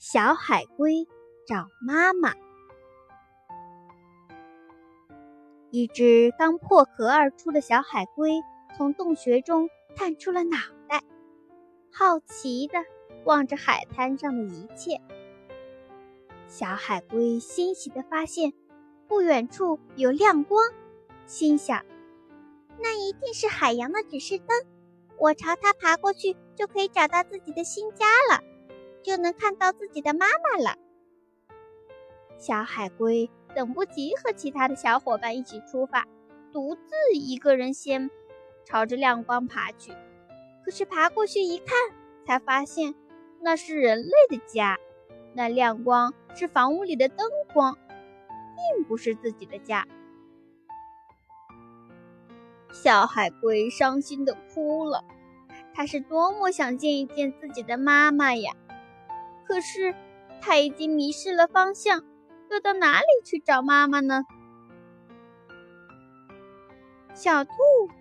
[0.00, 1.08] 小海龟
[1.44, 2.32] 找妈妈。
[5.70, 8.40] 一只刚破壳而出的小海龟
[8.76, 10.56] 从洞穴中探出了脑
[10.88, 11.02] 袋，
[11.92, 12.78] 好奇地
[13.24, 15.00] 望着海滩上的一切。
[16.46, 18.52] 小海龟欣喜地发现，
[19.08, 20.62] 不远处有亮光，
[21.26, 21.84] 心想
[22.80, 24.56] ：“那一定是海洋的指示灯，
[25.18, 28.40] 我朝它爬过去，就可以找到自己的新家了，
[29.08, 30.76] 就能看到自己的妈妈了。”
[32.38, 36.06] 小海龟等不及和其他的小伙伴一起出发，
[36.52, 38.08] 独自一个人先
[38.64, 39.92] 朝着亮光爬去。
[40.64, 41.68] 可是爬过去一看，
[42.26, 42.94] 才发现
[43.40, 44.78] 那是人类的家。
[45.34, 47.76] 那亮光是房屋里的灯光，
[48.26, 49.86] 并不是自己的家。
[52.72, 55.04] 小海龟伤心的哭了，
[55.74, 58.52] 它是多么想见一见自己的妈妈呀！
[59.48, 59.94] 可是
[60.42, 62.04] 他已经迷失了方向，
[62.50, 64.24] 要到哪里去找妈妈呢？
[67.14, 67.52] 小兔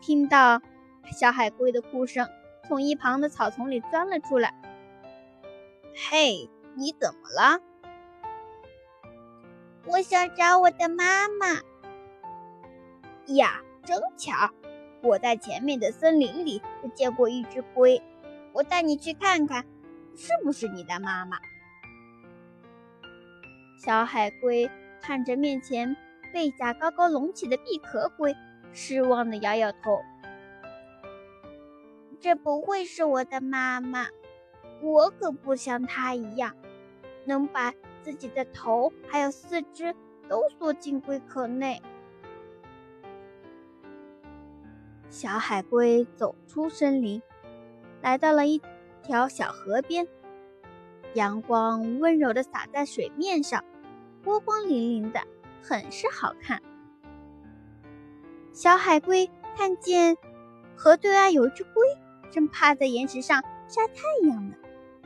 [0.00, 0.62] 听到
[1.10, 2.28] 小海龟的哭声，
[2.68, 4.54] 从一旁的草丛里钻了出来。
[6.10, 6.48] 嘿！
[6.74, 7.60] 你怎么了？
[9.84, 11.60] 我想找我的妈妈。
[13.34, 14.32] 呀，真巧！
[15.02, 16.62] 我在前面的森林里
[16.94, 18.00] 见过一只龟，
[18.52, 19.66] 我带你去看看，
[20.14, 21.38] 是不是你的妈妈？
[23.78, 25.96] 小海龟看着面前
[26.32, 28.34] 背甲高高隆起的闭壳龟，
[28.72, 30.00] 失望的摇摇头
[32.20, 34.06] ：“这不会是我的妈妈。”
[34.82, 36.56] 我可不像她一样，
[37.24, 39.94] 能把自己的头还有四肢
[40.28, 41.80] 都缩进龟壳内。
[45.08, 47.22] 小海龟走出森林，
[48.00, 48.60] 来到了一
[49.02, 50.06] 条小河边，
[51.14, 53.64] 阳光温柔的洒在水面上，
[54.22, 55.20] 波光粼粼的，
[55.62, 56.62] 很是好看。
[58.52, 60.16] 小海龟看见
[60.76, 61.82] 河对岸有一只龟，
[62.30, 64.56] 正趴在岩石上晒太阳呢。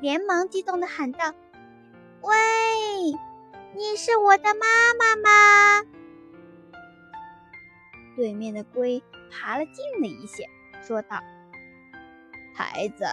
[0.00, 1.32] 连忙激动地喊道
[2.22, 2.32] ：“喂，
[3.76, 5.86] 你是我的妈妈吗？”
[8.16, 10.48] 对面的龟爬了近了一些，
[10.82, 11.20] 说道
[12.52, 13.04] ：“孩子，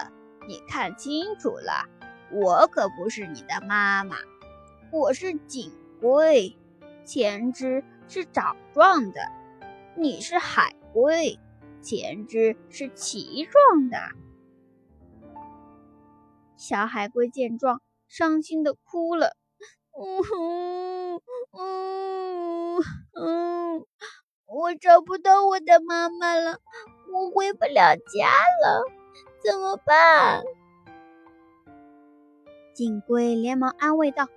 [0.46, 1.88] 你看清楚了，
[2.32, 4.16] 我可不是你的妈妈，
[4.90, 5.70] 我是锦
[6.00, 6.56] 龟，
[7.04, 9.20] 前肢是爪状的；
[9.96, 11.38] 你是海龟，
[11.82, 13.98] 前肢是鳍状的。”
[16.56, 19.36] 小海龟见状，伤心的哭了。
[19.92, 21.22] 呜呼，
[21.58, 22.78] 嗯
[23.12, 23.86] 嗯，
[24.46, 26.58] 我找不到我的妈妈了，
[27.12, 28.84] 我回不了家了，
[29.42, 30.42] 怎么办？
[32.74, 34.28] 锦龟连忙安慰道：“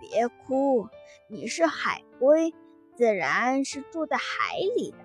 [0.00, 0.88] 别哭，
[1.28, 2.52] 你是海龟，
[2.96, 4.98] 自然是住在海里的。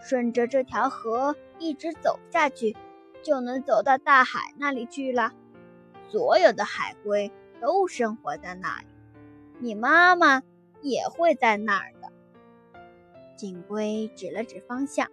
[0.00, 2.74] 顺着这条河一直走下去，
[3.22, 5.32] 就能走到大海那里去了。”
[6.08, 8.86] 所有的海龟都生活在那里，
[9.58, 10.42] 你妈妈
[10.80, 12.08] 也会在那儿的。
[13.36, 15.10] 锦龟指了指方向，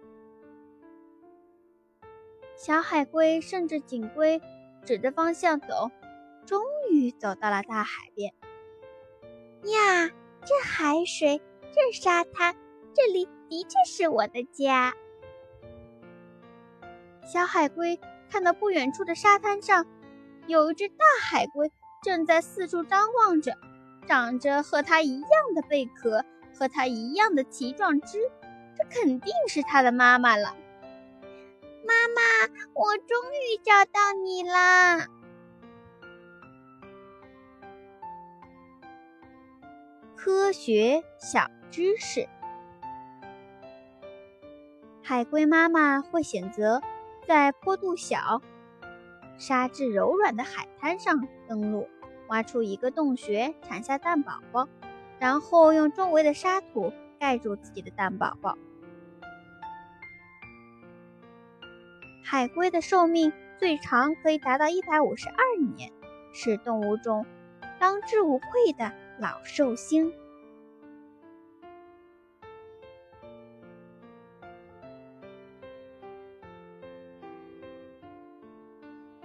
[2.56, 4.40] 小海龟顺着锦龟
[4.84, 5.90] 指的方向走，
[6.46, 8.32] 终于走到了大海边。
[9.64, 10.08] 呀，
[10.42, 12.56] 这海水，这沙滩，
[12.94, 14.94] 这里的确是我的家。
[17.30, 18.00] 小海龟
[18.30, 19.86] 看到不远处的沙滩上。
[20.46, 21.70] 有一只大海龟
[22.04, 23.52] 正在四处张望着，
[24.06, 26.24] 长着和它一样的贝壳，
[26.56, 28.20] 和它一样的鳍状肢，
[28.78, 30.56] 这肯定是它的妈妈了。
[31.86, 32.20] 妈妈，
[32.74, 35.06] 我终于找到你啦！
[40.16, 42.28] 科学小知识：
[45.00, 46.82] 海龟妈妈会选择
[47.28, 48.42] 在坡度小。
[49.38, 51.88] 沙质柔软的海滩上登陆，
[52.28, 54.66] 挖出一个洞穴，产下蛋宝宝，
[55.20, 58.58] 然后用周围的沙土盖住自己的蛋宝宝。
[62.28, 65.36] 海龟的寿命最长可以达到一百五十二
[65.76, 65.92] 年，
[66.32, 67.24] 是动物中
[67.78, 70.12] 当之无愧的老寿星。